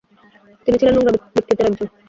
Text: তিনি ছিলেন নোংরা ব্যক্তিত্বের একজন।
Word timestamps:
তিনি 0.65 0.75
ছিলেন 0.79 0.93
নোংরা 0.95 1.11
ব্যক্তিত্বের 1.35 1.67
একজন। 1.69 1.87